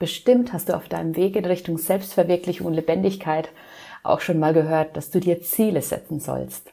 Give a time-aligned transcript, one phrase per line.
[0.00, 3.50] Bestimmt hast du auf deinem Weg in Richtung Selbstverwirklichung und Lebendigkeit
[4.02, 6.72] auch schon mal gehört, dass du dir Ziele setzen sollst.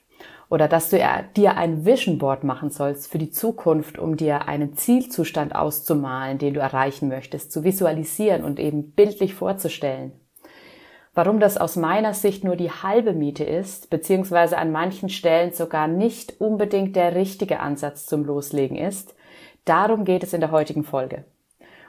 [0.50, 0.98] Oder dass du
[1.36, 6.54] dir ein Vision Board machen sollst für die Zukunft, um dir einen Zielzustand auszumalen, den
[6.54, 10.14] du erreichen möchtest, zu visualisieren und eben bildlich vorzustellen.
[11.14, 15.90] Warum das aus meiner Sicht nur die halbe Miete ist, beziehungsweise an manchen Stellen sogar
[15.90, 19.16] nicht unbedingt der richtige Ansatz zum Loslegen ist,
[19.66, 21.26] darum geht es in der heutigen Folge.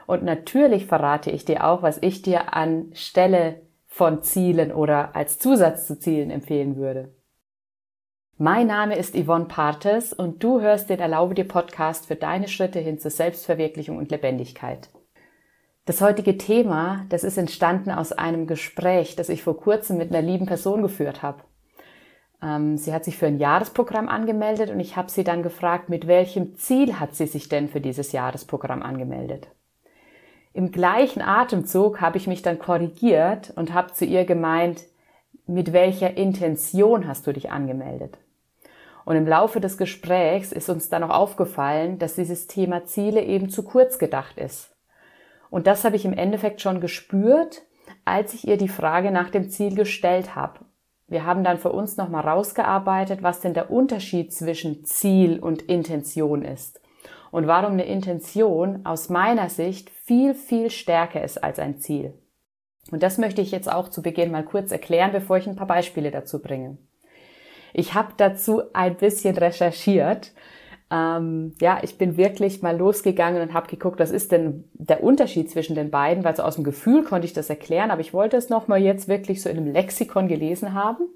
[0.09, 5.37] Und natürlich verrate ich dir auch, was ich dir an Stelle von Zielen oder als
[5.37, 7.13] Zusatz zu Zielen empfehlen würde.
[8.35, 12.79] Mein Name ist Yvonne Partes und du hörst den Erlaube dir Podcast für deine Schritte
[12.79, 14.89] hin zur Selbstverwirklichung und Lebendigkeit.
[15.85, 20.27] Das heutige Thema, das ist entstanden aus einem Gespräch, das ich vor kurzem mit einer
[20.27, 21.43] lieben Person geführt habe.
[22.41, 26.07] Ähm, sie hat sich für ein Jahresprogramm angemeldet und ich habe sie dann gefragt, mit
[26.07, 29.49] welchem Ziel hat sie sich denn für dieses Jahresprogramm angemeldet.
[30.59, 34.83] Im gleichen Atemzug habe ich mich dann korrigiert und habe zu ihr gemeint,
[35.47, 38.17] mit welcher Intention hast du dich angemeldet?
[39.05, 43.49] Und im Laufe des Gesprächs ist uns dann auch aufgefallen, dass dieses Thema Ziele eben
[43.49, 44.75] zu kurz gedacht ist.
[45.49, 47.61] Und das habe ich im Endeffekt schon gespürt,
[48.03, 50.59] als ich ihr die Frage nach dem Ziel gestellt habe.
[51.07, 56.43] Wir haben dann für uns nochmal rausgearbeitet, was denn der Unterschied zwischen Ziel und Intention
[56.43, 56.81] ist
[57.31, 62.13] und warum eine Intention aus meiner Sicht viel, viel stärker ist als ein Ziel.
[62.91, 65.67] Und das möchte ich jetzt auch zu Beginn mal kurz erklären, bevor ich ein paar
[65.67, 66.77] Beispiele dazu bringe.
[67.73, 70.33] Ich habe dazu ein bisschen recherchiert.
[70.91, 75.51] Ähm, ja, ich bin wirklich mal losgegangen und habe geguckt, was ist denn der Unterschied
[75.51, 78.37] zwischen den beiden, weil so aus dem Gefühl konnte ich das erklären, aber ich wollte
[78.37, 81.07] es nochmal jetzt wirklich so in einem Lexikon gelesen haben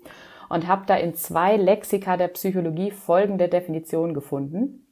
[0.49, 4.82] und habe da in zwei Lexika der Psychologie folgende Definition gefunden.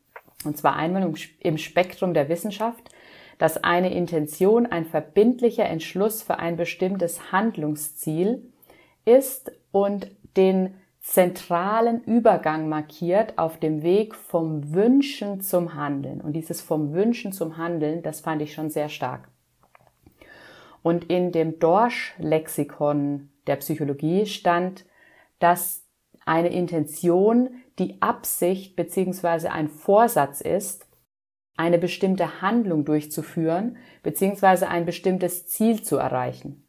[0.46, 2.90] Und zwar einmal im Spektrum der Wissenschaft,
[3.38, 8.52] dass eine Intention ein verbindlicher Entschluss für ein bestimmtes Handlungsziel
[9.04, 16.22] ist und den zentralen Übergang markiert auf dem Weg vom Wünschen zum Handeln.
[16.22, 19.28] Und dieses vom Wünschen zum Handeln, das fand ich schon sehr stark.
[20.84, 24.86] Und in dem Dorsch-Lexikon der Psychologie stand,
[25.40, 25.84] dass
[26.26, 27.50] eine Intention
[27.80, 29.48] die Absicht bzw.
[29.48, 30.88] ein Vorsatz ist,
[31.58, 34.66] eine bestimmte Handlung durchzuführen bzw.
[34.66, 36.68] ein bestimmtes Ziel zu erreichen.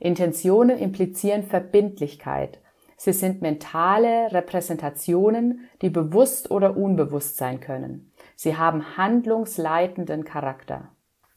[0.00, 2.60] Intentionen implizieren Verbindlichkeit.
[2.96, 8.12] Sie sind mentale Repräsentationen, die bewusst oder unbewusst sein können.
[8.36, 10.88] Sie haben handlungsleitenden Charakter.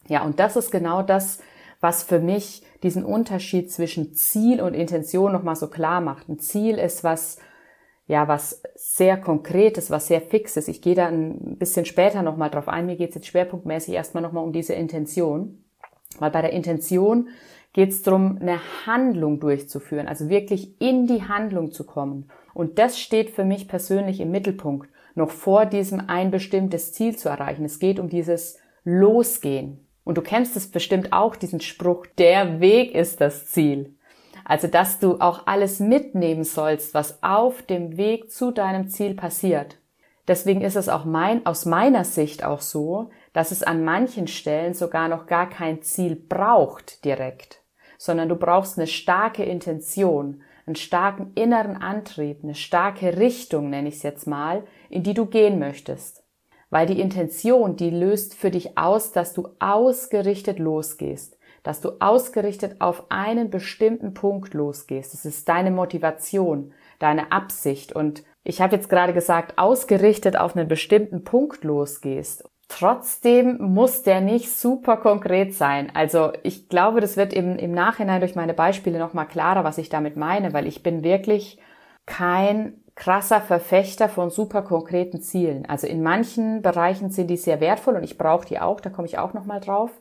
[0.08, 1.40] Ja, und das ist genau das,
[1.80, 6.30] was für mich diesen Unterschied zwischen Ziel und Intention nochmal so klar macht.
[6.30, 7.38] Ein Ziel ist was
[8.07, 10.69] ja, was sehr Konkretes, was sehr Fixes.
[10.69, 12.85] Ich gehe da ein bisschen später nochmal drauf ein.
[12.85, 15.66] Mir geht es jetzt schwerpunktmäßig erstmal nochmal um diese Intention.
[16.18, 17.28] Weil bei der Intention
[17.73, 22.29] geht es darum, eine Handlung durchzuführen, also wirklich in die Handlung zu kommen.
[22.53, 27.28] Und das steht für mich persönlich im Mittelpunkt, noch vor diesem ein bestimmtes Ziel zu
[27.28, 27.66] erreichen.
[27.66, 29.85] Es geht um dieses Losgehen.
[30.06, 33.97] Und du kennst es bestimmt auch, diesen Spruch, der Weg ist das Ziel.
[34.50, 39.78] Also, dass du auch alles mitnehmen sollst, was auf dem Weg zu deinem Ziel passiert.
[40.25, 44.74] Deswegen ist es auch mein, aus meiner Sicht auch so, dass es an manchen Stellen
[44.74, 47.62] sogar noch gar kein Ziel braucht direkt,
[47.97, 53.96] sondern du brauchst eine starke Intention, einen starken inneren Antrieb, eine starke Richtung, nenne ich
[53.96, 56.24] es jetzt mal, in die du gehen möchtest.
[56.69, 62.79] Weil die Intention, die löst für dich aus, dass du ausgerichtet losgehst dass du ausgerichtet
[62.79, 65.13] auf einen bestimmten Punkt losgehst.
[65.13, 67.94] Das ist deine Motivation, deine Absicht.
[67.94, 72.44] Und ich habe jetzt gerade gesagt, ausgerichtet auf einen bestimmten Punkt losgehst.
[72.69, 75.90] Trotzdem muss der nicht super konkret sein.
[75.94, 79.89] Also ich glaube, das wird im, im Nachhinein durch meine Beispiele nochmal klarer, was ich
[79.89, 81.59] damit meine, weil ich bin wirklich
[82.06, 85.66] kein krasser Verfechter von super konkreten Zielen.
[85.68, 89.07] Also in manchen Bereichen sind die sehr wertvoll und ich brauche die auch, da komme
[89.07, 89.91] ich auch nochmal drauf.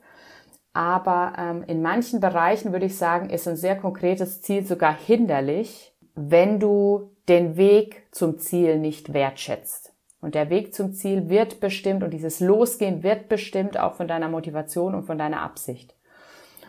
[0.76, 5.94] Aber ähm, in manchen Bereichen würde ich sagen, ist ein sehr konkretes Ziel sogar hinderlich,
[6.14, 9.94] wenn du den Weg zum Ziel nicht wertschätzt.
[10.20, 14.28] Und der Weg zum Ziel wird bestimmt und dieses Losgehen wird bestimmt auch von deiner
[14.28, 15.94] Motivation und von deiner Absicht.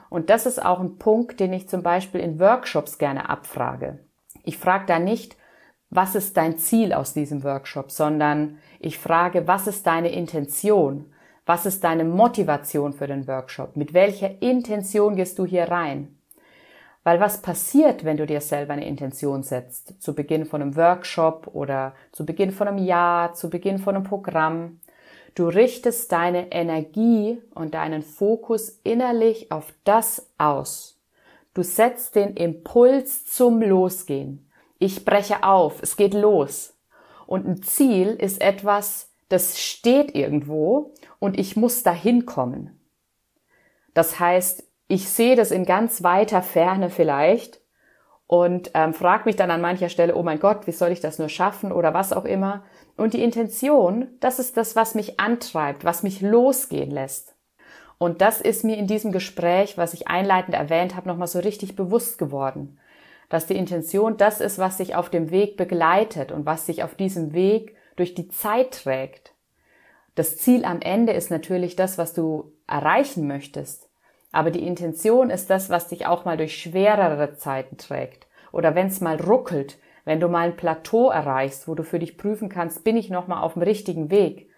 [0.09, 3.99] Und das ist auch ein Punkt, den ich zum Beispiel in Workshops gerne abfrage.
[4.45, 5.35] Ich frage da nicht,
[5.89, 11.11] was ist dein Ziel aus diesem Workshop, sondern ich frage, was ist deine Intention?
[11.47, 13.77] Was ist deine Motivation für den Workshop?
[13.77, 16.19] Mit welcher Intention gehst du hier rein?
[17.05, 20.01] Weil was passiert, wenn du dir selber eine Intention setzt?
[20.01, 24.03] Zu Beginn von einem Workshop oder zu Beginn von einem Jahr, zu Beginn von einem
[24.03, 24.81] Programm?
[25.35, 30.99] Du richtest deine Energie und deinen Fokus innerlich auf das aus.
[31.53, 34.51] Du setzt den Impuls zum Losgehen.
[34.79, 36.73] Ich breche auf, es geht los.
[37.25, 42.79] Und ein Ziel ist etwas, das steht irgendwo und ich muss dahin kommen.
[43.93, 47.61] Das heißt, ich sehe das in ganz weiter Ferne vielleicht
[48.27, 51.17] und ähm, frage mich dann an mancher Stelle, oh mein Gott, wie soll ich das
[51.17, 52.65] nur schaffen oder was auch immer.
[52.97, 57.35] Und die Intention, das ist das, was mich antreibt, was mich losgehen lässt.
[57.97, 61.75] Und das ist mir in diesem Gespräch, was ich einleitend erwähnt habe, nochmal so richtig
[61.75, 62.77] bewusst geworden.
[63.29, 66.95] Dass die Intention das ist, was sich auf dem Weg begleitet und was sich auf
[66.95, 69.33] diesem Weg durch die Zeit trägt.
[70.15, 73.89] Das Ziel am Ende ist natürlich das, was du erreichen möchtest.
[74.31, 78.27] Aber die Intention ist das, was dich auch mal durch schwerere Zeiten trägt.
[78.51, 82.17] Oder wenn es mal ruckelt, wenn du mal ein Plateau erreichst, wo du für dich
[82.17, 84.49] prüfen kannst, bin ich nochmal auf dem richtigen Weg.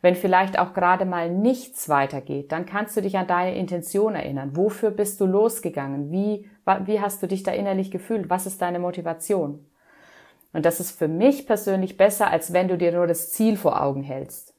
[0.00, 4.56] Wenn vielleicht auch gerade mal nichts weitergeht, dann kannst du dich an deine Intention erinnern.
[4.56, 6.10] Wofür bist du losgegangen?
[6.10, 6.50] Wie,
[6.84, 8.28] wie hast du dich da innerlich gefühlt?
[8.28, 9.64] Was ist deine Motivation?
[10.52, 13.80] Und das ist für mich persönlich besser, als wenn du dir nur das Ziel vor
[13.82, 14.54] Augen hältst.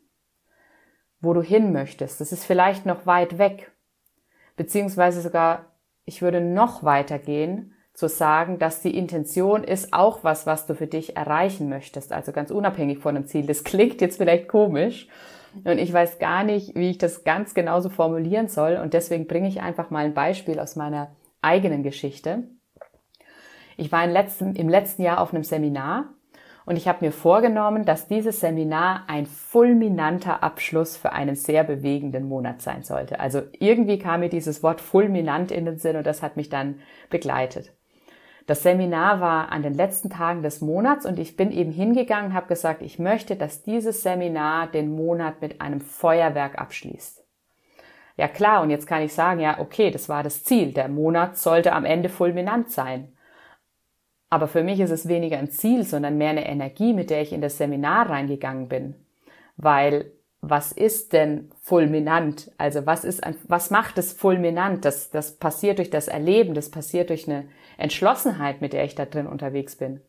[1.19, 2.19] Wo du hin möchtest.
[2.19, 3.71] Das ist vielleicht noch weit weg.
[4.55, 5.73] Beziehungsweise sogar,
[6.05, 10.73] ich würde noch weiter gehen zu sagen, dass die Intention ist auch was, was du
[10.73, 13.45] für dich erreichen möchtest, also ganz unabhängig von dem Ziel.
[13.45, 15.07] Das klingt jetzt vielleicht komisch
[15.63, 19.47] und ich weiß gar nicht, wie ich das ganz genauso formulieren soll und deswegen bringe
[19.47, 22.45] ich einfach mal ein Beispiel aus meiner eigenen Geschichte.
[23.77, 26.13] Ich war im letzten, im letzten Jahr auf einem Seminar
[26.65, 32.27] und ich habe mir vorgenommen, dass dieses Seminar ein fulminanter Abschluss für einen sehr bewegenden
[32.27, 33.19] Monat sein sollte.
[33.19, 36.79] Also irgendwie kam mir dieses Wort fulminant in den Sinn und das hat mich dann
[37.09, 37.73] begleitet.
[38.45, 42.47] Das Seminar war an den letzten Tagen des Monats und ich bin eben hingegangen, habe
[42.47, 47.23] gesagt, ich möchte, dass dieses Seminar den Monat mit einem Feuerwerk abschließt.
[48.17, 50.73] Ja klar, und jetzt kann ich sagen, ja, okay, das war das Ziel.
[50.73, 53.12] Der Monat sollte am Ende fulminant sein.
[54.33, 57.33] Aber für mich ist es weniger ein Ziel, sondern mehr eine Energie, mit der ich
[57.33, 58.95] in das Seminar reingegangen bin.
[59.57, 62.49] Weil was ist denn fulminant?
[62.57, 64.85] Also was ist, ein, was macht es fulminant?
[64.85, 67.45] Das, das passiert durch das Erleben, das passiert durch eine
[67.77, 70.01] Entschlossenheit, mit der ich da drin unterwegs bin.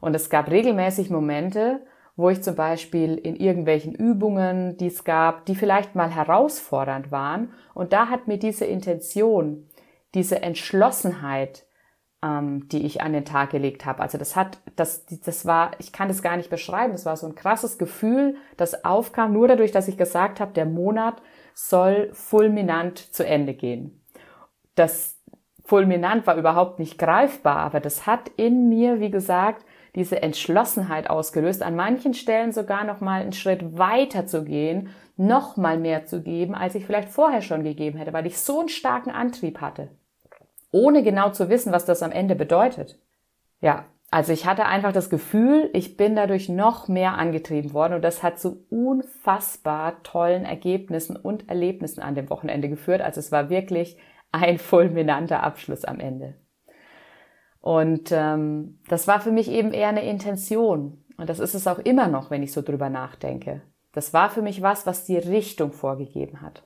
[0.00, 1.80] Und es gab regelmäßig Momente,
[2.14, 7.52] wo ich zum Beispiel in irgendwelchen Übungen, die es gab, die vielleicht mal herausfordernd waren.
[7.74, 9.66] Und da hat mir diese Intention,
[10.14, 11.66] diese Entschlossenheit,
[12.26, 14.02] ähm, die ich an den Tag gelegt habe.
[14.02, 16.92] Also das hat, das, das war, ich kann das gar nicht beschreiben.
[16.92, 20.66] Das war so ein krasses Gefühl, das aufkam nur dadurch, dass ich gesagt habe, der
[20.66, 21.22] Monat
[21.54, 24.02] soll fulminant zu Ende gehen.
[24.74, 25.18] Das
[25.64, 29.64] fulminant war überhaupt nicht greifbar, aber das hat in mir, wie gesagt,
[29.94, 35.56] diese Entschlossenheit ausgelöst, an manchen Stellen sogar noch mal einen Schritt weiter zu gehen, noch
[35.56, 38.68] mal mehr zu geben, als ich vielleicht vorher schon gegeben hätte, weil ich so einen
[38.68, 39.88] starken Antrieb hatte
[40.70, 42.98] ohne genau zu wissen, was das am Ende bedeutet.
[43.60, 48.02] Ja, also ich hatte einfach das Gefühl, ich bin dadurch noch mehr angetrieben worden und
[48.02, 53.00] das hat zu unfassbar tollen Ergebnissen und Erlebnissen an dem Wochenende geführt.
[53.00, 53.96] Also es war wirklich
[54.32, 56.34] ein fulminanter Abschluss am Ende.
[57.60, 61.04] Und ähm, das war für mich eben eher eine Intention.
[61.16, 63.62] Und das ist es auch immer noch, wenn ich so drüber nachdenke.
[63.92, 66.64] Das war für mich was, was die Richtung vorgegeben hat.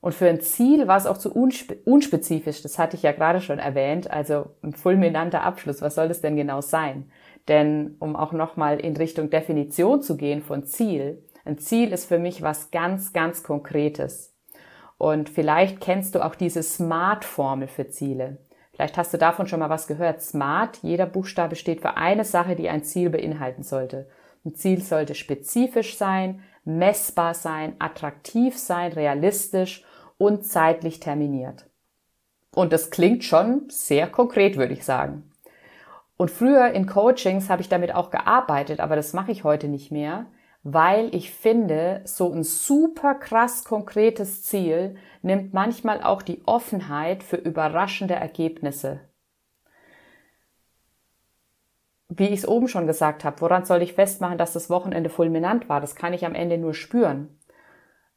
[0.00, 3.40] Und für ein Ziel war es auch zu unspe unspezifisch, das hatte ich ja gerade
[3.40, 7.10] schon erwähnt, also ein fulminanter Abschluss, was soll das denn genau sein?
[7.48, 12.18] Denn um auch nochmal in Richtung Definition zu gehen von Ziel, ein Ziel ist für
[12.18, 14.34] mich was ganz, ganz Konkretes.
[14.98, 18.38] Und vielleicht kennst du auch diese SMART-Formel für Ziele.
[18.72, 20.20] Vielleicht hast du davon schon mal was gehört.
[20.20, 24.08] SMART, jeder Buchstabe steht für eine Sache, die ein Ziel beinhalten sollte.
[24.44, 29.84] Ein Ziel sollte spezifisch sein, messbar sein, attraktiv sein, realistisch
[30.18, 31.70] und zeitlich terminiert.
[32.54, 35.30] Und das klingt schon sehr konkret, würde ich sagen.
[36.16, 39.92] Und früher in Coachings habe ich damit auch gearbeitet, aber das mache ich heute nicht
[39.92, 40.26] mehr,
[40.64, 47.36] weil ich finde, so ein super krass konkretes Ziel nimmt manchmal auch die Offenheit für
[47.36, 49.00] überraschende Ergebnisse.
[52.08, 55.68] Wie ich es oben schon gesagt habe, woran soll ich festmachen, dass das Wochenende fulminant
[55.68, 55.80] war?
[55.80, 57.37] Das kann ich am Ende nur spüren.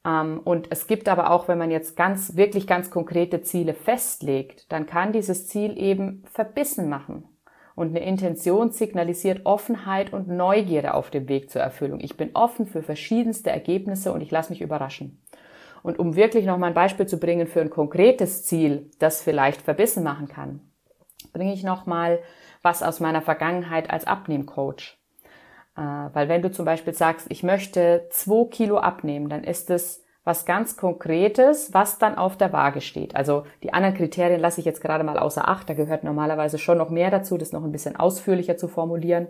[0.06, 4.72] Ähm, und es gibt aber auch, wenn man jetzt ganz, wirklich ganz konkrete Ziele festlegt,
[4.72, 7.26] dann kann dieses Ziel eben verbissen machen.
[7.76, 12.00] Und eine Intention signalisiert Offenheit und Neugierde auf dem Weg zur Erfüllung.
[12.02, 15.22] Ich bin offen für verschiedenste Ergebnisse und ich lasse mich überraschen.
[15.82, 20.04] Und um wirklich nochmal ein Beispiel zu bringen für ein konkretes Ziel, das vielleicht verbissen
[20.04, 20.60] machen kann,
[21.34, 22.20] bringe ich nochmal
[22.62, 25.01] was aus meiner Vergangenheit als Abnehmcoach.
[25.76, 30.04] Äh, weil wenn du zum Beispiel sagst, ich möchte zwei Kilo abnehmen, dann ist es
[30.24, 33.16] was ganz Konkretes, was dann auf der Waage steht.
[33.16, 35.70] Also die anderen Kriterien lasse ich jetzt gerade mal außer Acht.
[35.70, 39.28] Da gehört normalerweise schon noch mehr dazu, das noch ein bisschen ausführlicher zu formulieren,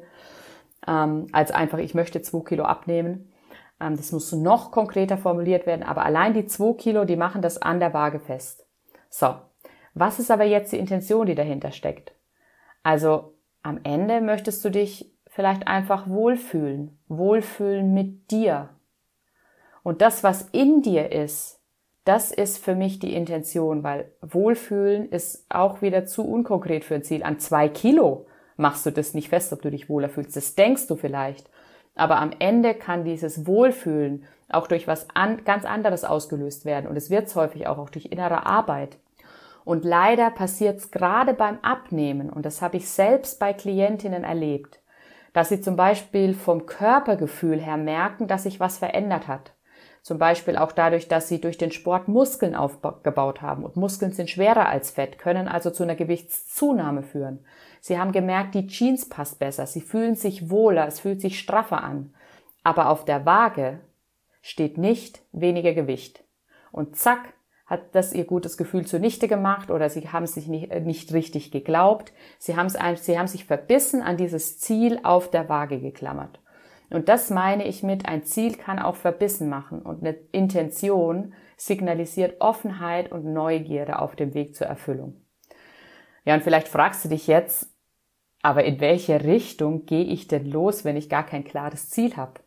[0.88, 3.31] ähm, als einfach, ich möchte zwei Kilo abnehmen.
[3.79, 7.62] Ähm, das muss noch konkreter formuliert werden, aber allein die zwei Kilo, die machen das
[7.62, 8.65] an der Waage fest.
[9.10, 9.36] So,
[9.93, 12.13] was ist aber jetzt die Intention, die dahinter steckt?
[12.83, 18.69] Also am Ende möchtest du dich vielleicht einfach wohlfühlen, wohlfühlen mit dir,
[19.83, 21.59] und das, was in dir ist,
[22.03, 27.03] das ist für mich die Intention, weil Wohlfühlen ist auch wieder zu unkonkret für ein
[27.03, 27.23] Ziel.
[27.23, 28.25] An zwei Kilo
[28.57, 30.35] machst du das nicht fest, ob du dich wohler fühlst.
[30.35, 31.50] Das denkst du vielleicht.
[31.95, 36.88] Aber am Ende kann dieses Wohlfühlen auch durch was an, ganz anderes ausgelöst werden.
[36.88, 38.97] Und es wird häufig auch, auch durch innere Arbeit.
[39.63, 44.80] Und leider passiert es gerade beim Abnehmen, und das habe ich selbst bei Klientinnen erlebt,
[45.33, 49.53] dass sie zum Beispiel vom Körpergefühl her merken, dass sich was verändert hat.
[50.01, 53.63] Zum Beispiel auch dadurch, dass sie durch den Sport Muskeln aufgebaut haben.
[53.63, 57.45] Und Muskeln sind schwerer als Fett, können also zu einer Gewichtszunahme führen.
[57.81, 59.67] Sie haben gemerkt, die Jeans passt besser.
[59.67, 62.15] Sie fühlen sich wohler, es fühlt sich straffer an.
[62.63, 63.79] Aber auf der Waage
[64.41, 66.23] steht nicht weniger Gewicht.
[66.71, 67.33] Und zack,
[67.71, 71.51] hat das ihr gutes Gefühl zunichte gemacht oder sie haben sich nicht, äh, nicht richtig
[71.51, 72.11] geglaubt.
[72.37, 76.41] Sie haben, es, sie haben sich verbissen an dieses Ziel auf der Waage geklammert.
[76.89, 82.41] Und das meine ich mit, ein Ziel kann auch verbissen machen und eine Intention signalisiert
[82.41, 85.21] Offenheit und Neugierde auf dem Weg zur Erfüllung.
[86.25, 87.73] Ja, und vielleicht fragst du dich jetzt,
[88.41, 92.41] aber in welche Richtung gehe ich denn los, wenn ich gar kein klares Ziel habe?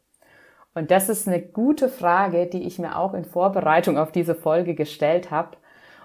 [0.74, 4.74] Und das ist eine gute Frage, die ich mir auch in Vorbereitung auf diese Folge
[4.74, 5.56] gestellt habe.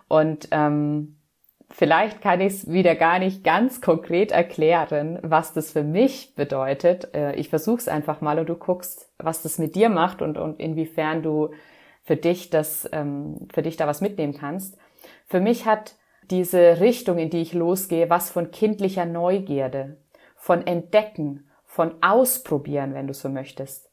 [0.08, 1.20] Und ähm,
[1.72, 7.14] Vielleicht kann ich es wieder gar nicht ganz konkret erklären, was das für mich bedeutet.
[7.14, 10.38] Äh, ich versuche es einfach mal und du guckst, was das mit dir macht und,
[10.38, 11.52] und inwiefern du
[12.02, 14.78] für dich das, ähm, für dich da was mitnehmen kannst.
[15.28, 15.96] Für mich hat
[16.32, 19.98] diese Richtung, in die ich losgehe, was von kindlicher Neugierde,
[20.36, 23.89] von Entdecken, von Ausprobieren, wenn du so möchtest.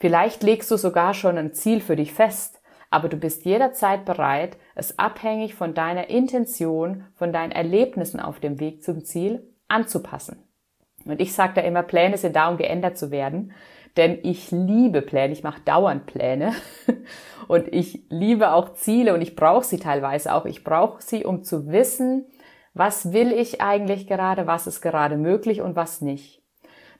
[0.00, 4.56] Vielleicht legst du sogar schon ein Ziel für dich fest aber du bist jederzeit bereit,
[4.74, 10.42] es abhängig von deiner Intention, von deinen Erlebnissen auf dem Weg zum Ziel anzupassen.
[11.04, 13.52] Und ich sage da immer, Pläne sind da, um geändert zu werden.
[13.96, 16.52] Denn ich liebe Pläne, ich mache dauernd Pläne
[17.48, 20.44] und ich liebe auch Ziele und ich brauche sie teilweise auch.
[20.44, 22.26] Ich brauche sie, um zu wissen,
[22.74, 26.39] was will ich eigentlich gerade, was ist gerade möglich und was nicht.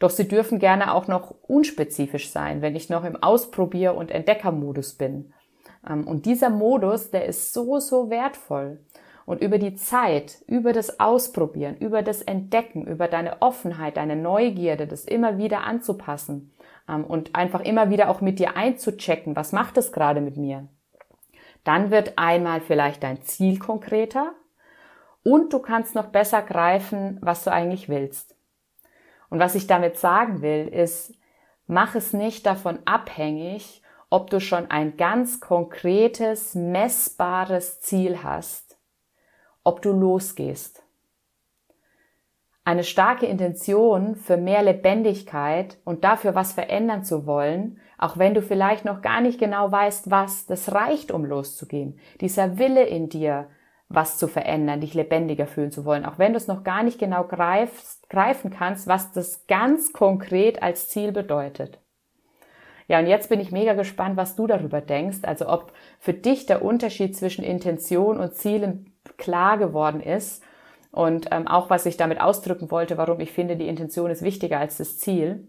[0.01, 4.95] Doch sie dürfen gerne auch noch unspezifisch sein, wenn ich noch im Ausprobier- und Entdeckermodus
[4.95, 5.33] bin.
[5.89, 8.81] Ähm, und dieser Modus, der ist so, so wertvoll.
[9.27, 14.87] Und über die Zeit, über das Ausprobieren, über das Entdecken, über deine Offenheit, deine Neugierde,
[14.87, 16.53] das immer wieder anzupassen
[16.89, 20.67] ähm, und einfach immer wieder auch mit dir einzuchecken, was macht es gerade mit mir?
[21.63, 24.33] Dann wird einmal vielleicht dein Ziel konkreter
[25.23, 28.35] und du kannst noch besser greifen, was du eigentlich willst.
[29.31, 31.15] Und was ich damit sagen will, ist,
[31.67, 38.77] mach es nicht davon abhängig, ob du schon ein ganz konkretes, messbares Ziel hast,
[39.63, 40.83] ob du losgehst.
[42.65, 48.43] Eine starke Intention für mehr Lebendigkeit und dafür was verändern zu wollen, auch wenn du
[48.43, 51.99] vielleicht noch gar nicht genau weißt, was, das reicht, um loszugehen.
[52.21, 53.49] Dieser Wille in dir,
[53.91, 56.99] was zu verändern, dich lebendiger fühlen zu wollen, auch wenn du es noch gar nicht
[56.99, 61.81] genau greifst, greifen kannst, was das ganz konkret als Ziel bedeutet.
[62.87, 65.19] Ja, und jetzt bin ich mega gespannt, was du darüber denkst.
[65.23, 70.43] Also ob für dich der Unterschied zwischen Intention und Zielen klar geworden ist
[70.93, 74.59] und ähm, auch was ich damit ausdrücken wollte, warum ich finde, die Intention ist wichtiger
[74.59, 75.49] als das Ziel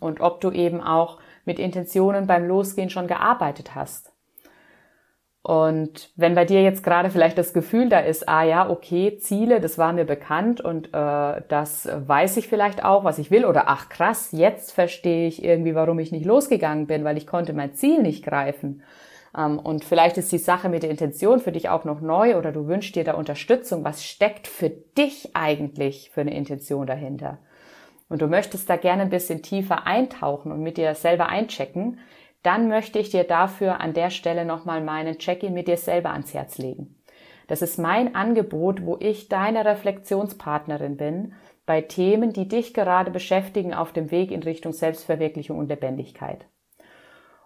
[0.00, 4.12] und ob du eben auch mit Intentionen beim Losgehen schon gearbeitet hast.
[5.48, 9.62] Und wenn bei dir jetzt gerade vielleicht das Gefühl da ist, ah ja, okay, Ziele,
[9.62, 13.62] das war mir bekannt und äh, das weiß ich vielleicht auch, was ich will, oder
[13.66, 17.72] ach krass, jetzt verstehe ich irgendwie, warum ich nicht losgegangen bin, weil ich konnte mein
[17.72, 18.82] Ziel nicht greifen.
[19.34, 22.52] Ähm, und vielleicht ist die Sache mit der Intention für dich auch noch neu oder
[22.52, 23.84] du wünschst dir da Unterstützung.
[23.84, 27.38] Was steckt für dich eigentlich für eine Intention dahinter?
[28.10, 32.00] Und du möchtest da gerne ein bisschen tiefer eintauchen und mit dir selber einchecken,
[32.42, 36.34] dann möchte ich dir dafür an der Stelle nochmal meinen Check-in mit dir selber ans
[36.34, 36.96] Herz legen.
[37.48, 41.32] Das ist mein Angebot, wo ich deine Reflexionspartnerin bin
[41.66, 46.46] bei Themen, die dich gerade beschäftigen auf dem Weg in Richtung Selbstverwirklichung und Lebendigkeit.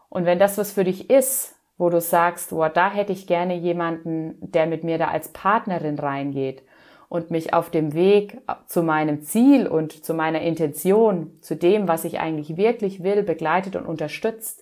[0.08, 3.56] Und wenn das was für dich ist, wo du sagst, boah, da hätte ich gerne
[3.56, 6.62] jemanden, der mit mir da als Partnerin reingeht
[7.08, 12.04] und mich auf dem Weg zu meinem Ziel und zu meiner Intention, zu dem, was
[12.04, 14.61] ich eigentlich wirklich will, begleitet und unterstützt,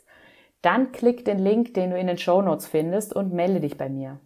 [0.63, 3.89] dann klick den Link, den du in den Show Notes findest und melde dich bei
[3.89, 4.21] mir.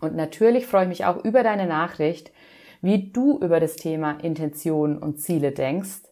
[0.00, 2.32] Und natürlich freue ich mich auch über deine Nachricht,
[2.82, 6.02] wie du über das Thema Intention und Ziele denkst.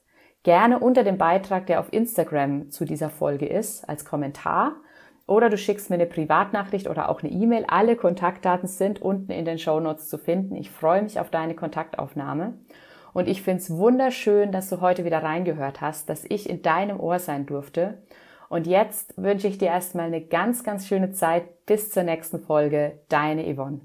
[0.42, 4.76] Gerne unter dem Beitrag, der auf Instagram zu dieser Folge ist, als Kommentar
[5.26, 7.64] oder du schickst mir eine Privatnachricht oder auch eine E-Mail.
[7.68, 10.56] Alle Kontaktdaten sind unten in den Show Notes zu finden.
[10.56, 12.54] Ich freue mich auf deine Kontaktaufnahme.
[13.12, 16.98] Und ich finde es wunderschön, dass du heute wieder reingehört hast, dass ich in deinem
[16.98, 18.02] Ohr sein durfte.
[18.52, 21.64] Und jetzt wünsche ich dir erstmal eine ganz, ganz schöne Zeit.
[21.64, 23.00] Bis zur nächsten Folge.
[23.08, 23.80] Deine Yvonne.